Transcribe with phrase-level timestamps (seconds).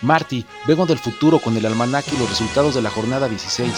[0.00, 3.72] Marty, vengo del futuro con el almanaque y los resultados de la jornada 16.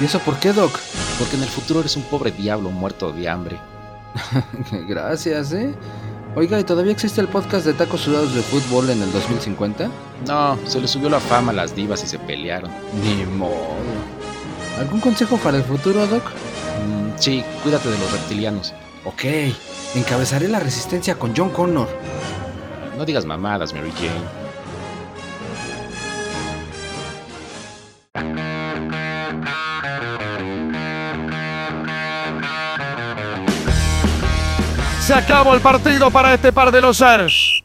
[0.00, 0.78] ¿Y eso por qué, Doc?
[1.18, 3.58] Porque en el futuro eres un pobre diablo muerto de hambre.
[4.86, 5.74] Gracias, ¿eh?
[6.36, 9.90] Oiga, ¿y todavía existe el podcast de tacos sudados de fútbol en el 2050?
[10.28, 12.70] No, se le subió la fama a las divas y se pelearon.
[13.02, 14.03] Ni modo.
[14.78, 16.24] ¿Algún consejo para el futuro, Doc?
[16.24, 18.74] Mm, sí, cuídate de los reptilianos.
[19.04, 19.24] Ok,
[19.94, 21.88] encabezaré la resistencia con John Connor.
[22.96, 24.44] No digas mamadas, Mary Jane.
[35.00, 37.62] Se acabó el partido para este par de los Ars.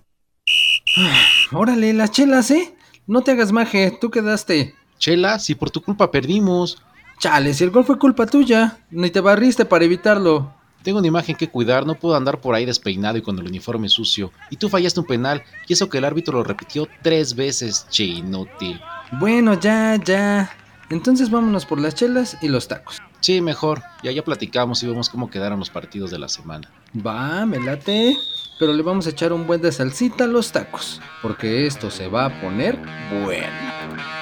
[1.54, 2.76] Órale, las chelas, ¿eh?
[3.08, 4.76] No te hagas maje, tú quedaste.
[4.98, 6.84] Chela, si por tu culpa perdimos.
[7.20, 10.54] Chale, si el gol fue culpa tuya, ni te barriste para evitarlo.
[10.84, 13.90] Tengo una imagen que cuidar, no puedo andar por ahí despeinado y con el uniforme
[13.90, 14.32] sucio.
[14.50, 18.06] Y tú fallaste un penal, y eso que el árbitro lo repitió tres veces, che
[18.06, 18.80] inútil.
[19.20, 20.50] Bueno, ya, ya.
[20.90, 23.02] Entonces vámonos por las chelas y los tacos.
[23.20, 23.84] Sí, mejor.
[24.02, 26.72] Ya ya platicamos y vemos cómo quedaron los partidos de la semana.
[27.06, 28.18] Va, me late.
[28.60, 31.02] Pero le vamos a echar un buen de salsita a los tacos.
[31.22, 32.80] Porque esto se va a poner
[33.26, 34.19] bueno.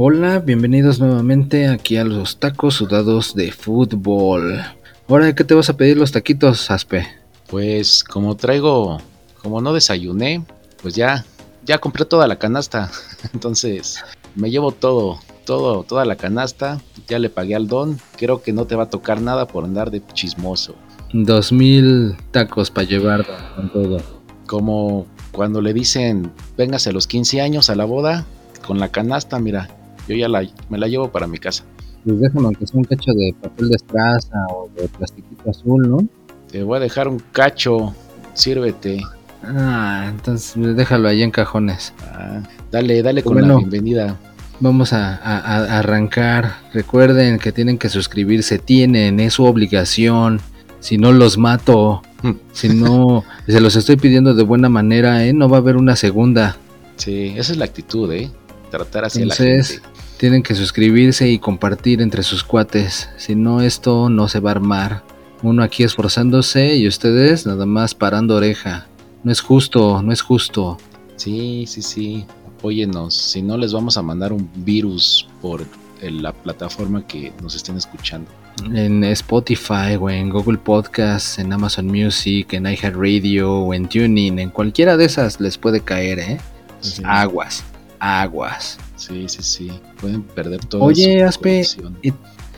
[0.00, 4.62] Hola, bienvenidos nuevamente aquí a los tacos sudados de fútbol.
[5.08, 7.04] Ahora, ¿qué te vas a pedir los taquitos, Aspe?
[7.48, 8.98] Pues como traigo,
[9.42, 10.44] como no desayuné,
[10.80, 11.24] pues ya,
[11.66, 12.92] ya compré toda la canasta.
[13.34, 13.98] Entonces
[14.36, 16.80] me llevo todo, todo, toda la canasta.
[17.08, 17.98] Ya le pagué al don.
[18.16, 20.76] Creo que no te va a tocar nada por andar de chismoso.
[21.12, 23.26] Dos mil tacos para llevar
[23.56, 24.00] con todo.
[24.46, 28.26] Como cuando le dicen, véngase a los 15 años a la boda,
[28.64, 29.68] con la canasta, mira,
[30.08, 31.64] yo ya la, me la llevo para mi casa.
[32.04, 35.98] Pues déjame aunque sea un cacho de papel de estraza o de plastiquito azul, ¿no?
[36.50, 37.94] Te voy a dejar un cacho,
[38.34, 39.02] sírvete.
[39.42, 41.92] Ah, entonces déjalo ahí en cajones.
[42.02, 43.54] Ah, dale, dale con Bueno.
[43.54, 44.16] la bienvenida.
[44.60, 46.56] Vamos a, a- a arrancar.
[46.72, 48.58] Recuerden que tienen que suscribirse.
[48.58, 50.40] Tienen, es su obligación.
[50.80, 52.02] Si no los mato,
[52.52, 55.32] si no, se los estoy pidiendo de buena manera, ¿eh?
[55.32, 56.56] No va a haber una segunda.
[56.96, 58.30] Sí, esa es la actitud, ¿eh?
[58.70, 59.88] Tratar así a la Entonces, gente.
[60.18, 63.08] Tienen que suscribirse y compartir entre sus cuates.
[63.16, 65.02] Si no, esto no se va a armar.
[65.42, 68.86] Uno aquí esforzándose y ustedes nada más parando oreja.
[69.24, 70.78] No es justo, no es justo.
[71.16, 72.26] Sí, sí, sí.
[72.58, 73.14] Apóyenos.
[73.14, 75.64] Si no, les vamos a mandar un virus por
[76.02, 78.30] el- la plataforma que nos estén escuchando.
[78.74, 84.50] En Spotify o en Google Podcasts, en Amazon Music, en iHeartRadio o en Tuning, en
[84.50, 86.38] cualquiera de esas les puede caer, ¿eh?
[86.80, 87.62] Sí, Aguas,
[88.00, 88.78] aguas.
[88.96, 89.80] sí, sí, sí.
[90.00, 90.82] Pueden perder todo.
[90.82, 91.62] Oye, Aspe,
[92.02, 92.12] ¿y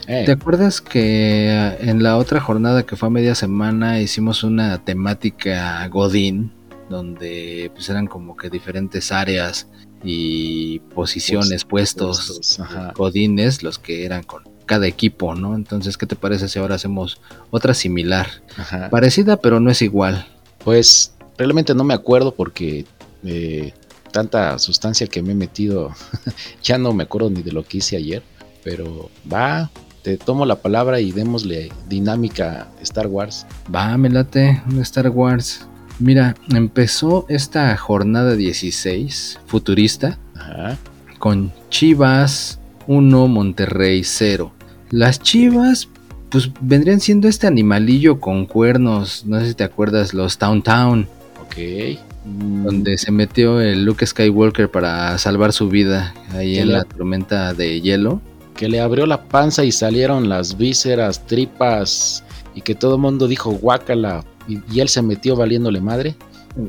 [0.06, 4.83] Eh, ¿Te acuerdas que en la otra jornada que fue a media semana hicimos una
[4.84, 6.53] temática Godín?
[6.89, 9.69] Donde pues eran como que diferentes áreas
[10.03, 12.93] y posiciones, puestos, puestos, ajá.
[12.97, 15.55] Godines, los que eran con cada equipo, ¿no?
[15.55, 18.29] Entonces, ¿qué te parece si ahora hacemos otra similar?
[18.56, 18.91] ajá.
[18.91, 20.27] Parecida, pero no es igual.
[20.65, 22.87] Pues realmente no me acuerdo porque
[23.25, 23.73] eh,
[24.10, 25.94] tanta sustancia que me he metido,
[26.62, 28.22] ya no me acuerdo ni de lo que hice ayer,
[28.62, 29.71] pero va,
[30.03, 33.47] te tomo la palabra y démosle dinámica Star Wars.
[33.75, 35.66] Va, me late un Star Wars.
[35.99, 40.78] Mira, empezó esta jornada 16 futurista Ajá.
[41.19, 44.53] con Chivas 1, Monterrey 0.
[44.91, 45.88] Las Chivas,
[46.31, 51.06] pues vendrían siendo este animalillo con cuernos, no sé si te acuerdas, los Town Town,
[51.43, 51.99] Ok.
[52.25, 56.84] Mm, donde se metió el Luke Skywalker para salvar su vida ahí en le- la
[56.84, 58.20] tormenta de hielo.
[58.54, 62.22] Que le abrió la panza y salieron las vísceras, tripas
[62.54, 66.14] y que todo el mundo dijo guácala y, y él se metió valiéndole madre.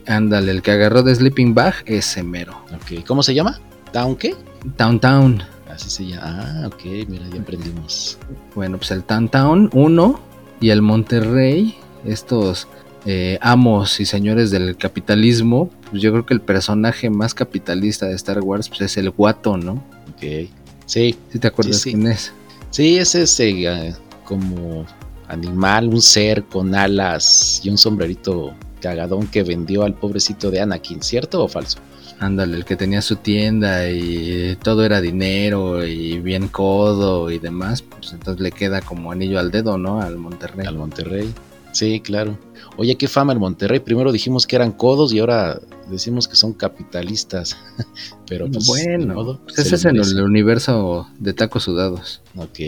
[0.07, 2.53] Ándale, el que agarró de Sleeping Bag, ese mero.
[2.73, 3.03] Ok.
[3.05, 3.59] ¿Cómo se llama?
[3.91, 4.35] ¿Down qué?
[4.77, 5.43] Town Town.
[5.69, 6.21] Así se llama.
[6.63, 8.17] Ah, ok, mira, ya aprendimos.
[8.55, 10.19] Bueno, pues el Town Town 1
[10.61, 11.75] y el Monterrey,
[12.05, 12.67] estos
[13.05, 18.13] eh, amos y señores del capitalismo, pues yo creo que el personaje más capitalista de
[18.15, 19.83] Star Wars pues es el guato, ¿no?
[20.13, 20.49] Ok.
[20.85, 21.95] Sí, te acuerdas Sí, sí.
[21.95, 22.33] quién es.
[22.69, 23.95] Sí, es ese eh,
[24.25, 24.85] como
[25.27, 31.01] animal, un ser con alas y un sombrerito cagadón que vendió al pobrecito de Anakin,
[31.01, 31.79] ¿cierto o falso?
[32.19, 37.81] Ándale, el que tenía su tienda y todo era dinero y bien codo y demás,
[37.81, 40.01] pues entonces le queda como anillo al dedo, ¿no?
[40.01, 40.67] Al Monterrey.
[40.67, 41.33] Al Monterrey.
[41.71, 42.37] Sí, claro.
[42.77, 43.79] Oye, qué fama el Monterrey.
[43.79, 45.59] Primero dijimos que eran codos y ahora
[45.89, 47.57] decimos que son capitalistas.
[48.27, 52.21] Pero pues, bueno, pues ese es en el universo de tacos sudados.
[52.35, 52.59] Ok.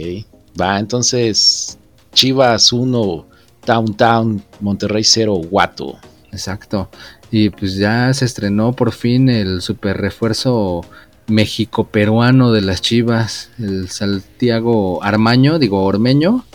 [0.59, 1.77] Va, entonces
[2.13, 3.25] Chivas 1,
[3.65, 5.97] Downtown, Monterrey 0, Guato.
[6.31, 6.89] Exacto.
[7.31, 10.81] Y pues ya se estrenó por fin el super refuerzo
[11.27, 16.45] México-peruano de las Chivas, el Santiago Armaño, digo Ormeño,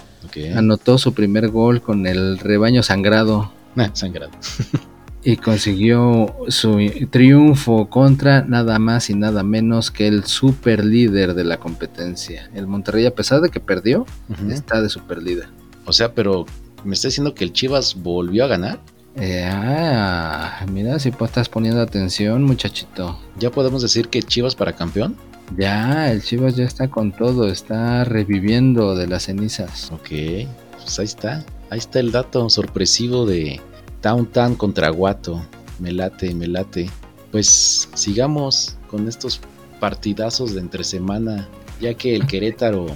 [0.55, 3.53] anotó su primer gol con el rebaño sangrado.
[3.77, 4.33] Ah, sangrado.
[5.25, 6.79] y consiguió su
[7.11, 12.51] triunfo contra nada más y nada menos que el super líder de la competencia.
[12.55, 14.07] El Monterrey, a pesar de que perdió,
[14.51, 15.49] está de super líder.
[15.85, 16.47] O sea, pero
[16.85, 18.81] me está diciendo que el Chivas volvió a ganar.
[19.17, 23.19] Eh, ah, mira, si estás poniendo atención, muchachito.
[23.39, 25.17] ¿Ya podemos decir que Chivas para campeón?
[25.57, 29.91] Ya, el Chivas ya está con todo, está reviviendo de las cenizas.
[29.93, 30.09] Ok,
[30.73, 31.45] pues ahí está.
[31.71, 33.61] Ahí está el dato sorpresivo de
[34.01, 35.43] Town contra Guato.
[35.79, 36.91] Me late, me late.
[37.31, 39.41] Pues sigamos con estos
[39.81, 41.49] partidazos de entre semana,
[41.81, 42.87] ya que el Querétaro.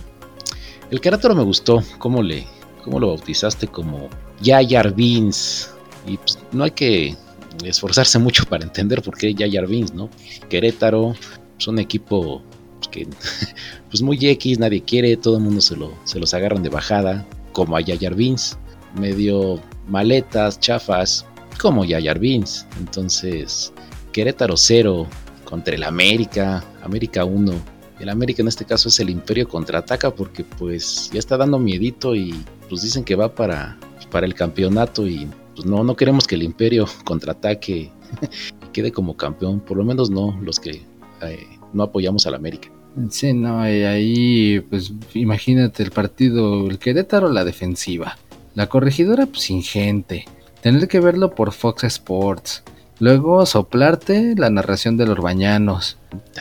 [0.90, 1.82] El Querétaro me gustó.
[1.99, 2.46] ¿Cómo le,
[2.84, 3.66] cómo lo bautizaste?
[3.66, 4.08] Como
[4.40, 5.70] Yayar Beans.
[6.06, 7.16] Y pues no hay que
[7.64, 10.10] esforzarse mucho para entender por qué Yayar Beans, ¿no?
[10.49, 11.14] Querétaro
[11.58, 12.43] es un equipo
[12.78, 13.08] pues, que,
[13.90, 17.26] pues muy X, nadie quiere, todo el mundo se, lo, se los agarran de bajada,
[17.52, 18.58] como a Yayar Beans,
[18.99, 21.26] medio maletas, chafas,
[21.60, 22.66] como Yayar Beans.
[22.78, 23.72] Entonces,
[24.12, 25.06] Querétaro 0
[25.44, 27.52] contra el América, América 1.
[28.00, 32.14] El América en este caso es el Imperio contraataca porque pues ya está dando miedito
[32.16, 32.34] y
[32.69, 33.78] pues dicen que va para,
[34.10, 37.93] para el campeonato y pues no, no queremos que el Imperio contraataque
[38.66, 40.82] y quede como campeón, por lo menos no los que
[41.29, 42.69] eh, no apoyamos al América.
[43.11, 48.19] Sí, no, y ahí pues imagínate el partido, el Querétaro la defensiva,
[48.55, 50.27] la corregidora pues sin gente,
[50.61, 52.63] tener que verlo por Fox Sports,
[52.99, 55.97] luego soplarte la narración de los bañanos,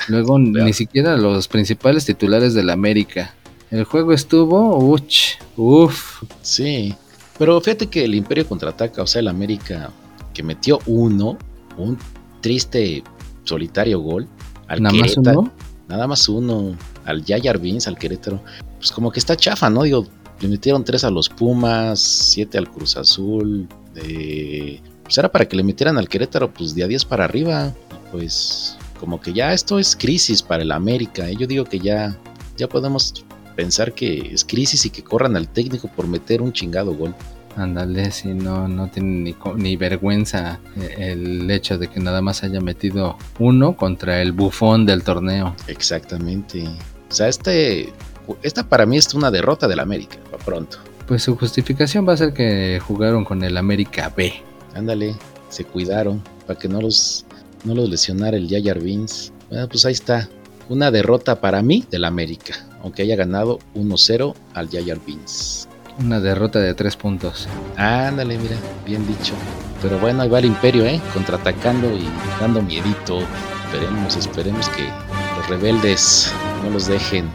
[0.10, 3.34] luego ni siquiera los principales titulares del América.
[3.70, 6.24] El juego estuvo, uch, uff.
[6.42, 6.94] Sí,
[7.40, 9.90] pero fíjate que el Imperio contraataca, o sea, el América
[10.34, 11.38] que metió uno,
[11.78, 11.98] un
[12.42, 13.04] triste
[13.44, 14.28] solitario gol.
[14.72, 15.52] Al ¿Nada más uno?
[15.90, 16.78] Nada más uno.
[17.04, 18.42] Al Yayar Beans, al Querétaro.
[18.78, 19.84] Pues como que está chafa, ¿no?
[19.84, 20.08] Digo,
[20.40, 23.68] le metieron tres a los Pumas, siete al Cruz Azul.
[23.94, 27.74] pues era para que le metieran al Querétaro, pues de a 10 para arriba.
[28.14, 31.30] Pues como que ya esto es crisis para el América.
[31.30, 31.36] ¿eh?
[31.38, 32.18] Yo digo que ya,
[32.56, 33.26] ya podemos
[33.58, 37.14] pensar que es crisis y que corran al técnico por meter un chingado gol.
[37.56, 42.62] Ándale, si no, no tiene ni, vergüenza eh, el hecho de que nada más haya
[42.62, 45.56] metido uno contra el bufón del torneo.
[45.68, 46.64] Exactamente.
[47.10, 47.92] O sea, este,
[48.42, 50.78] esta para mí es una derrota del América, para pronto.
[51.08, 54.34] Pues su justificación va a ser que jugaron con el América B.
[54.76, 55.16] Ándale,
[55.50, 57.26] se cuidaron para que no los,
[57.66, 59.34] no los lesionara el Yayar Beans.
[59.50, 60.30] Bueno, pues ahí está.
[60.70, 65.68] Una derrota para mí del América, aunque haya ganado 1-0 al Yayar Beans.
[66.04, 67.48] Una derrota de tres puntos.
[67.78, 68.56] Ándale, mira,
[68.86, 69.34] bien dicho.
[69.82, 71.00] Pero bueno, ahí va el Imperio, ¿eh?
[71.14, 72.08] Contraatacando y
[72.40, 73.20] dando miedito.
[73.66, 74.84] Esperemos, esperemos que
[75.38, 76.34] los rebeldes
[76.64, 77.30] no los dejen.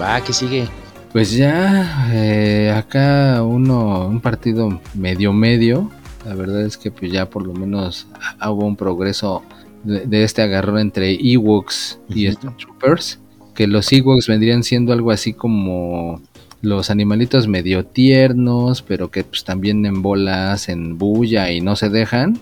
[0.00, 0.68] Va, que sigue.
[1.12, 5.90] Pues ya, eh, acá uno, un partido medio medio.
[6.24, 8.06] La verdad es que pues ya por lo menos
[8.44, 9.42] hubo un progreso
[9.84, 13.20] de, este agarrón entre Ewoks y Troopers.
[13.54, 16.20] Que los Ewoks vendrían siendo algo así como
[16.66, 21.90] los animalitos medio tiernos, pero que pues también en bolas, en bulla y no se
[21.90, 22.40] dejan.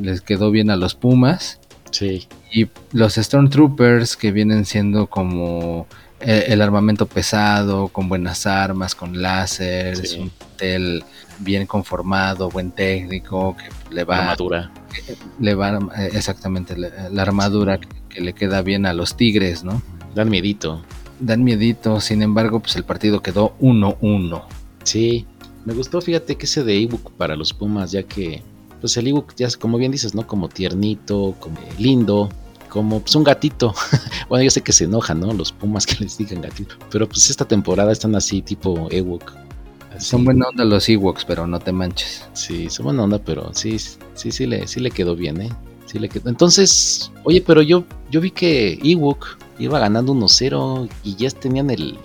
[0.00, 1.58] les, quedó bien a los Pumas.
[1.90, 2.28] Sí.
[2.52, 5.88] Y los Stormtroopers que vienen siendo como
[6.20, 11.04] eh, el, armamento pesado, con buenas armas, con láser, un hotel
[11.40, 14.18] bien conformado, buen técnico, que le va...
[14.18, 14.70] Armadura.
[15.40, 19.82] Le va, eh, exactamente, la, armadura que, que, le queda bien a los tigres, ¿no?
[20.14, 20.84] Dan miedito
[21.22, 24.42] dan miedito, sin embargo, pues el partido quedó 1-1.
[24.82, 25.26] Sí,
[25.64, 28.42] me gustó, fíjate que ese de ebook para los Pumas, ya que,
[28.80, 30.26] pues el ebook, ya como bien dices, ¿no?
[30.26, 32.28] Como tiernito, como lindo,
[32.68, 33.74] como pues un gatito.
[34.28, 35.32] bueno, yo sé que se enojan, ¿no?
[35.32, 36.74] Los Pumas que les digan gatito.
[36.90, 39.32] Pero pues esta temporada están así, tipo Ewok.
[39.98, 42.24] Son buena onda los Ewoks, pero no te manches.
[42.32, 45.50] Sí, son buena onda, pero sí, sí, sí le, sí le quedó bien, ¿eh?
[45.92, 46.30] Sí le quedó.
[46.30, 51.98] Entonces, oye, pero yo, yo vi que Ewok iba ganando 1-0 y ya tenían el,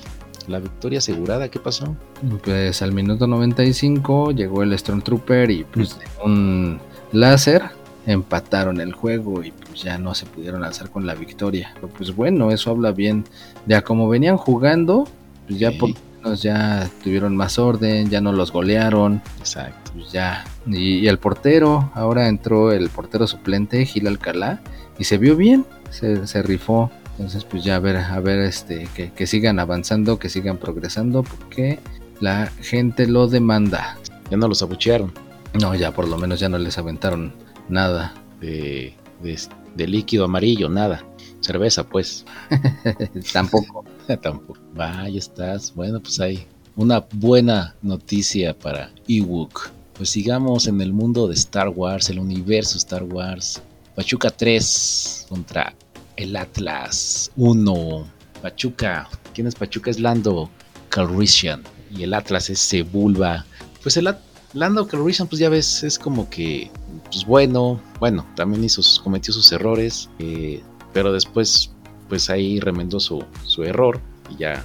[0.47, 1.47] la victoria asegurada.
[1.47, 1.95] ¿Qué pasó?
[2.43, 6.79] Pues al minuto 95 llegó el Stormtrooper y pues un
[7.13, 7.63] láser
[8.05, 11.71] empataron el juego y pues ya no se pudieron alzar con la victoria.
[11.75, 13.23] Pero pues bueno, eso habla bien
[13.65, 15.07] de a cómo venían jugando,
[15.47, 15.91] pues ya por
[16.27, 19.21] menos ya tuvieron más orden, ya no los golearon.
[19.39, 19.91] Exacto.
[19.93, 20.45] Pues ya.
[20.65, 24.61] Y, y el portero, ahora entró el portero suplente, Gil Alcalá,
[24.99, 26.91] y se vio bien, se, se rifó.
[27.11, 31.23] Entonces, pues ya a ver, a ver, este, que, que sigan avanzando, que sigan progresando,
[31.23, 31.79] porque
[32.19, 33.97] la gente lo demanda.
[34.29, 35.13] Ya no los abuchearon
[35.59, 37.33] No, ya por lo menos ya no les aventaron
[37.69, 38.13] nada.
[38.39, 38.93] de,
[39.23, 39.39] de,
[39.75, 41.03] de líquido amarillo, nada.
[41.39, 42.25] Cerveza, pues.
[43.33, 43.85] Tampoco.
[44.21, 44.59] Tampoco.
[44.77, 45.73] Vaya, estás.
[45.73, 49.71] Bueno, pues hay una buena noticia para Ewok.
[49.95, 53.59] Pues sigamos en el mundo de Star Wars, el universo Star Wars.
[53.95, 55.73] Pachuca 3 contra
[56.15, 58.07] el Atlas 1.
[58.43, 59.09] Pachuca.
[59.33, 59.89] ¿Quién es Pachuca?
[59.89, 60.51] Es Lando
[60.89, 61.63] Calrissian.
[61.89, 63.47] Y el Atlas es Sebulba.
[63.81, 64.15] Pues el
[64.53, 66.69] Lando Calrissian, pues ya ves, es como que,
[67.05, 70.61] pues bueno, bueno, también hizo, cometió sus errores, eh,
[70.93, 71.71] pero después,
[72.09, 74.63] pues ahí remendó su, su error y ya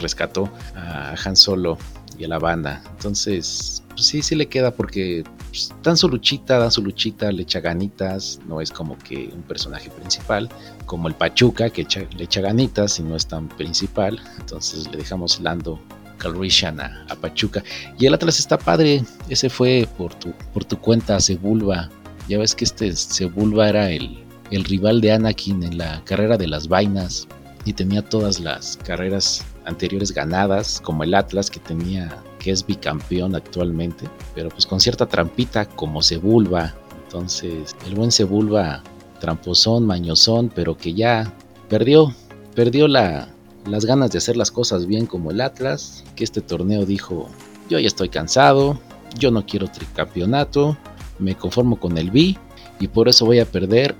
[0.00, 1.78] rescató a Han Solo
[2.18, 2.82] y a la banda.
[2.96, 7.42] Entonces, pues sí, sí le queda porque pues, dan su luchita, dan su luchita, le
[7.42, 10.48] echa ganitas, no es como que un personaje principal,
[10.86, 14.20] como el Pachuca, que le echa ganitas y no es tan principal.
[14.40, 15.80] Entonces le dejamos Lando
[16.18, 17.62] Calrissian a, a Pachuca.
[17.98, 21.88] Y el Atlas está padre, ese fue por tu, por tu cuenta, Sebulba.
[22.28, 26.46] Ya ves que este Sebulba era el, el rival de Anakin en la carrera de
[26.46, 27.26] las vainas
[27.64, 33.34] y tenía todas las carreras anteriores ganadas, como el Atlas que tenía, que es bicampeón
[33.34, 36.74] actualmente, pero pues con cierta trampita como Sebulba.
[37.04, 38.82] Entonces, el buen Sebulba,
[39.20, 41.32] tramposón, mañosón, pero que ya
[41.68, 42.14] perdió,
[42.54, 43.28] perdió la,
[43.66, 47.28] las ganas de hacer las cosas bien como el Atlas, que este torneo dijo,
[47.68, 48.80] yo ya estoy cansado,
[49.18, 50.76] yo no quiero tricampeonato,
[51.18, 52.36] me conformo con el B
[52.80, 53.94] y por eso voy a perder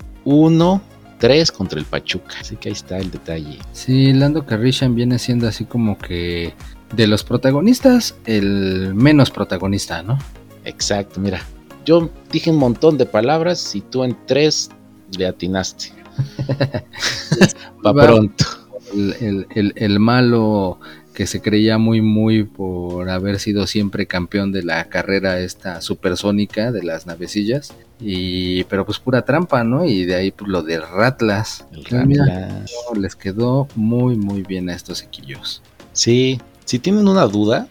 [1.22, 2.34] 1-3 contra el Pachuca.
[2.40, 3.58] Así que ahí está el detalle.
[3.72, 6.54] Sí, Lando Calrissian viene siendo así como que
[6.94, 10.18] de los protagonistas, el menos protagonista, ¿no?
[10.64, 11.40] Exacto, mira.
[11.84, 14.70] Yo dije un montón de palabras y tú en tres
[15.16, 15.92] le atinaste.
[17.86, 17.92] Va.
[17.94, 18.44] pronto.
[18.94, 20.78] El, el- el- el malo
[21.12, 26.72] que se creía muy, muy por haber sido siempre campeón de la carrera esta supersónica
[26.72, 27.74] de las navecillas.
[28.00, 29.84] Y, pero pues pura trampa, ¿no?
[29.84, 31.66] Y de ahí pues, lo de Ratlas.
[31.72, 32.64] El Pues mira,
[32.96, 35.62] les quedó muy, muy bien a estos equillos.
[35.92, 37.68] Sí, si tienen una duda,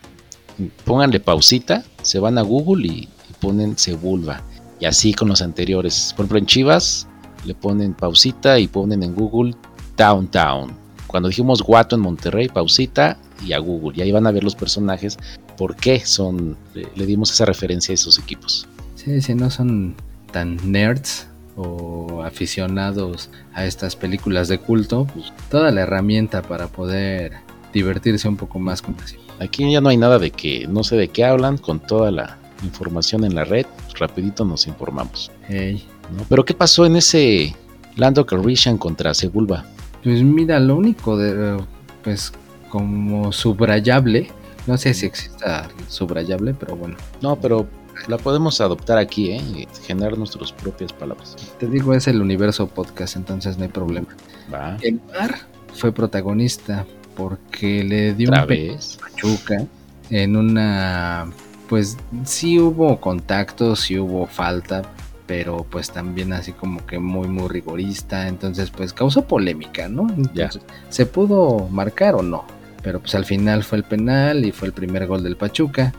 [0.86, 4.44] pónganle pausita, se van a Google y, y ponen Sebulba.
[4.80, 6.14] Y así con los anteriores.
[6.16, 7.08] Por ejemplo, en Chivas
[7.46, 9.56] le ponen pausita y ponen en Google
[9.98, 10.76] Downtown.
[11.08, 13.98] Cuando dijimos Guato en Monterrey, pausita y a Google.
[13.98, 15.18] Y ahí van a ver los personajes,
[15.58, 18.68] por qué son, le, le dimos esa referencia a esos equipos.
[18.96, 19.96] Sí, si no son
[20.32, 27.34] tan nerds o aficionados a estas películas de culto, pues toda la herramienta para poder
[27.74, 29.18] divertirse un poco más con así.
[29.40, 32.38] Aquí ya no hay nada de que no sé de qué hablan, con toda la
[32.64, 33.66] información en la red,
[34.00, 35.32] rapidito nos informamos.
[35.48, 35.84] Hey.
[36.16, 36.24] ¿no?
[36.30, 37.56] Pero ¿qué pasó en ese
[37.96, 39.66] Lando Calrissian contra Sebulba?
[40.04, 41.58] Pues mira, lo único de, eh,
[42.04, 42.32] pues
[42.72, 44.32] como subrayable,
[44.66, 47.68] no sé si exista subrayable, pero bueno, No, pero
[48.08, 49.42] la podemos adoptar aquí, ¿eh?
[49.56, 51.36] Y generar nuestras propias palabras.
[51.60, 54.08] te digo, es el universo podcast, entonces no hay problema.
[54.52, 55.36] Va, El bar
[55.74, 56.86] fue protagonista
[57.16, 58.98] porque le dio otra un vez.
[59.02, 59.66] Pachuca
[60.10, 61.30] en una
[61.68, 64.82] pues sí hubo contacto, sí hubo falta,
[65.26, 70.08] pero pues también así como que muy muy rigorista, entonces pues causó polémica, ¿no?
[70.10, 72.44] Entonces, ¿Se pudo marcar o no?
[72.84, 75.94] Pero pues al final fue el penal y fue el primer gol del Pachuca.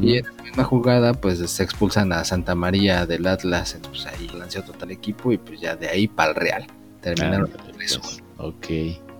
[0.00, 4.20] Y en la misma jugada pues se expulsan a Santa María del Atlas, entonces pues,
[4.20, 6.66] ahí lanzó total equipo y pues ya de ahí para el Real.
[7.02, 7.50] Terminaron
[7.80, 8.00] eso.
[8.00, 8.22] pues.
[8.38, 8.66] Ok.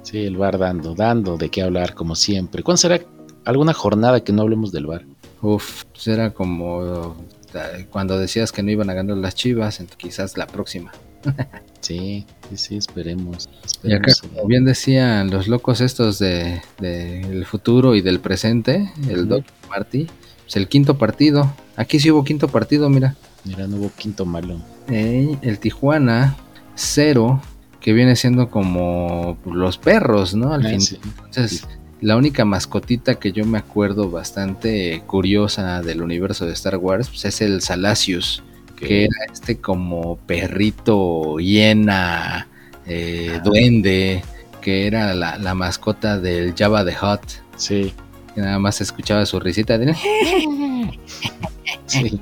[0.02, 2.62] Sí, el bar dando, dando de qué hablar, como siempre.
[2.62, 3.00] ¿Cuándo será
[3.44, 5.04] alguna jornada que no hablemos del bar?
[5.42, 7.16] Uf, pues era como
[7.54, 10.92] eh, cuando decías que no iban a ganar las Chivas, quizás la próxima.
[11.86, 13.48] Sí, sí, sí, esperemos.
[13.82, 14.36] Y acá, esperemos.
[14.38, 19.28] como bien decían los locos estos de, de el futuro y del presente, el.
[19.28, 20.06] Doc Marty,
[20.44, 21.52] pues el quinto partido.
[21.76, 23.14] Aquí sí hubo quinto partido, mira.
[23.44, 24.60] Mira, no hubo quinto malo.
[24.88, 26.36] El Tijuana,
[26.74, 27.40] cero,
[27.80, 30.52] que viene siendo como los perros, ¿no?
[30.52, 30.80] Al Ah, fin.
[30.80, 30.98] sí.
[31.24, 31.66] Entonces,
[32.00, 37.24] la única mascotita que yo me acuerdo bastante curiosa del universo de Star Wars pues,
[37.24, 38.42] es el Salacius,
[38.76, 42.48] que era este como perrito, hiena,
[42.86, 43.38] eh, Ah.
[43.44, 44.22] duende,
[44.60, 47.20] que era la, la mascota del Java the Hut.
[47.56, 47.92] Sí,
[48.34, 49.94] Que nada más escuchaba su risita de
[51.86, 52.20] sí.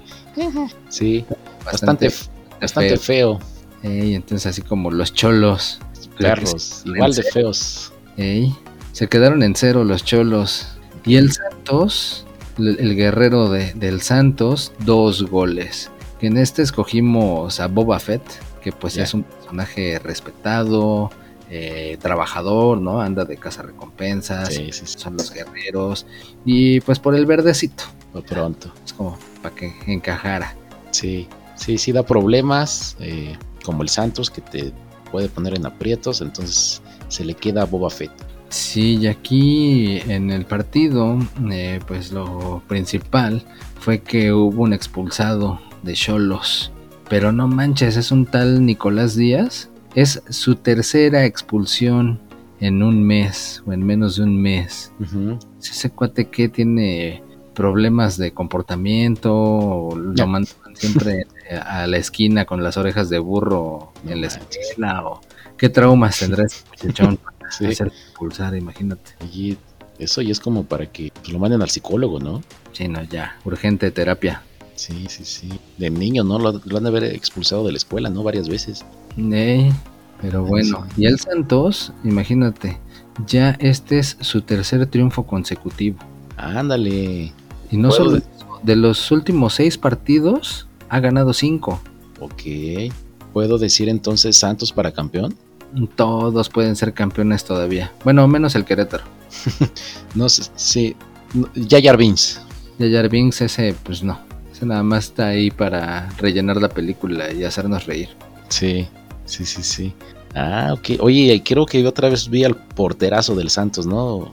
[0.89, 1.25] Sí,
[1.65, 2.11] bastante,
[2.61, 3.39] bastante feo.
[3.83, 5.81] Ey, entonces así como los cholos.
[6.19, 7.93] Perros, igual de feos.
[8.17, 8.55] Ey,
[8.93, 10.69] se quedaron en cero los cholos.
[11.05, 12.25] Y el Santos,
[12.59, 15.91] el, el guerrero de- del Santos, dos goles.
[16.27, 18.23] En este escogimos a Boba Fett,
[18.63, 21.11] que pues es un personaje respetado,
[21.51, 23.01] eh, trabajador, ¿no?
[23.01, 24.99] Anda de casa recompensas, Sí, sí, sí.
[24.99, 26.07] son los guerreros.
[26.45, 28.73] Y pues por el verdecito, Por pronto.
[28.85, 30.57] es como para que encajara.
[30.91, 34.73] Sí, sí, sí da problemas, eh, como el Santos que te
[35.11, 38.13] puede poner en aprietos, entonces se le queda a Boba Fett.
[38.49, 41.19] Sí, y aquí en el partido,
[41.51, 43.43] eh, pues lo principal
[43.81, 46.73] fue que hubo un expulsado de Cholos.
[47.09, 49.69] Pero no manches, es un tal Nicolás Díaz.
[49.95, 52.19] Es su tercera expulsión
[52.61, 54.91] en un mes o en menos de un mes.
[55.01, 55.39] Ujú.
[55.61, 57.23] Ese cuate que tiene
[57.55, 61.27] problemas de comportamiento, o lo mandan siempre
[61.67, 65.21] a la esquina con las orejas de burro No en la escuela, o
[65.57, 67.67] qué traumas tendrá ese muchachón para Sí.
[67.67, 69.13] hacer expulsar, imagínate.
[69.33, 69.57] Y
[69.99, 72.43] eso ya es como para que lo manden al psicólogo, ¿no?
[72.73, 74.43] Sí, no, ya, urgente terapia.
[74.77, 75.49] Sí, sí, sí.
[75.79, 76.39] De niño, ¿no?
[76.39, 78.23] Lo, lo han de haber expulsado de la escuela, ¿no?
[78.23, 78.85] Varias veces.
[79.17, 79.73] Ey,
[80.21, 82.79] pero bueno, y el Santos, imagínate,
[83.27, 85.99] ya este es su tercer triunfo consecutivo.
[86.37, 87.33] Ándale.
[87.71, 88.21] Y no solo
[88.63, 91.81] de- los últimos seis partidos, ha ganado cinco.
[92.21, 92.43] Ok.
[93.33, 95.35] ¿Puedo decir entonces Santos para campeón?
[95.97, 97.93] Todos pueden ser campeones todavía.
[98.05, 99.05] Bueno, menos el Querétaro.
[100.15, 100.97] No sé, sí.
[101.55, 102.39] Yayar Vince.
[102.79, 104.19] Yayar Binks, ese, pues no.
[104.55, 108.11] Ese nada más está ahí para rellenar la película y hacernos reír.
[108.49, 108.87] Sí,
[109.25, 109.93] sí, sí, sí.
[110.35, 111.01] Ah, ok.
[111.01, 114.31] Oye, creo que otra vez vi al porterazo del Santos, ¿no?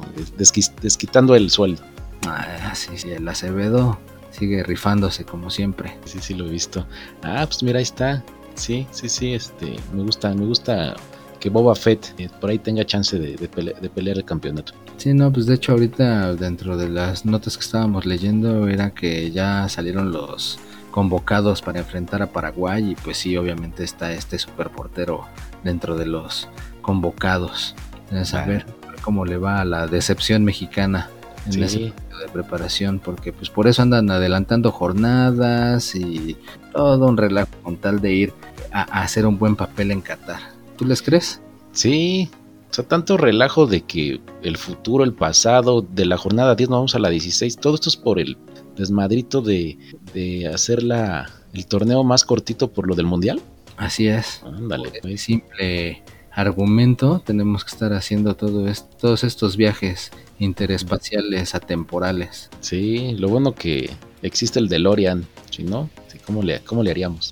[0.81, 1.81] Desquitando el sueldo.
[2.27, 3.99] Ah, sí, sí, el Acevedo
[4.31, 5.97] sigue rifándose como siempre.
[6.05, 6.85] Sí, sí, lo he visto.
[7.23, 8.23] Ah, pues mira, ahí está.
[8.55, 10.95] Sí, sí, sí, este, me gusta, me gusta
[11.39, 14.73] que Boba Fett eh, por ahí tenga chance de, de pele- de pelear el campeonato.
[15.01, 19.31] Sí, no, pues de hecho ahorita dentro de las notas que estábamos leyendo era que
[19.31, 20.59] ya salieron los
[20.91, 25.25] convocados para enfrentar a Paraguay y pues sí, obviamente está este superportero
[25.63, 26.47] dentro de los
[26.83, 27.73] convocados.
[28.11, 28.67] A saber
[29.01, 31.09] cómo le va a la decepción mexicana
[31.47, 31.63] en Sí.
[31.63, 36.37] ese de preparación, porque pues por eso andan adelantando jornadas y
[36.73, 38.33] todo un relajo con tal de ir
[38.71, 40.41] a, a hacer un buen papel en Qatar.
[40.77, 41.41] ¿Tú les crees?
[41.71, 42.29] Sí,
[42.71, 46.77] o sea, tanto relajo de que el futuro, el pasado, de la jornada 10 nos
[46.77, 48.37] vamos a la 16, todo esto es por el
[48.77, 49.77] desmadrito de,
[50.13, 53.41] de hacer la, el torneo más cortito por lo del mundial.
[53.77, 54.41] Así es.
[54.45, 55.21] Ándale, pues.
[55.21, 56.01] simple
[56.33, 62.49] argumento tenemos que estar haciendo todo es- todos estos viajes interespaciales atemporales.
[62.61, 63.89] Sí, lo bueno que
[64.21, 65.89] existe el DeLorean, si no,
[66.25, 67.31] ¿cómo, le, ¿cómo le haríamos?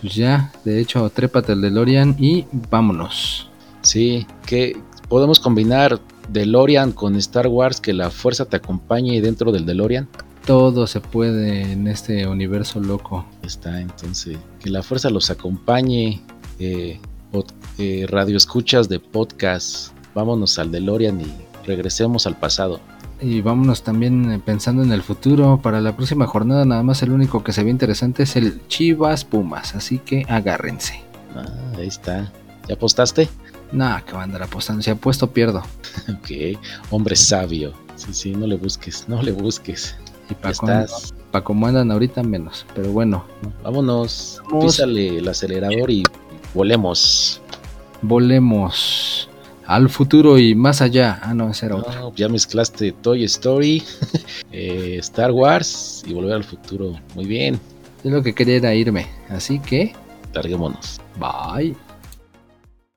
[0.00, 3.47] Pues ya, de hecho, trépate el DeLorean y vámonos.
[3.88, 4.76] Sí, que
[5.08, 5.98] podemos combinar
[6.30, 10.06] DeLorean con Star Wars, que la fuerza te acompañe dentro del DeLorean.
[10.44, 13.24] Todo se puede en este universo loco.
[13.42, 16.20] Está, entonces, que la fuerza los acompañe.
[16.58, 17.00] Eh,
[17.32, 19.92] pod- eh, radio escuchas de podcast.
[20.14, 21.26] Vámonos al DeLorean y
[21.66, 22.80] regresemos al pasado.
[23.22, 25.60] Y vámonos también eh, pensando en el futuro.
[25.62, 29.24] Para la próxima jornada nada más el único que se ve interesante es el Chivas
[29.24, 29.74] Pumas.
[29.74, 31.00] Así que agárrense.
[31.34, 31.46] Ah,
[31.78, 32.30] ahí está.
[32.68, 33.30] ¿Ya apostaste?
[33.72, 34.82] Nada, que va a andar apostando.
[34.82, 35.62] Si apuesto, pierdo.
[36.08, 36.58] Ok,
[36.90, 37.72] hombre sabio.
[37.96, 39.96] Sí, sí, no le busques, no le busques.
[40.30, 41.14] Y para estás.
[41.44, 42.64] como andan ahorita menos.
[42.74, 43.24] Pero bueno,
[43.62, 44.66] Vámonos, Vamos.
[44.66, 46.04] písale el acelerador y
[46.54, 47.40] volemos.
[48.02, 49.28] volemos
[49.66, 51.18] al futuro y más allá.
[51.22, 51.92] Ah, no, ese era otro.
[51.94, 53.82] No, ya mezclaste Toy Story,
[54.52, 56.98] eh, Star Wars y Volver al Futuro.
[57.14, 57.58] Muy bien,
[58.04, 59.06] Yo lo que quería era irme.
[59.28, 59.94] Así que,
[60.32, 61.00] larguémonos.
[61.18, 61.74] bye.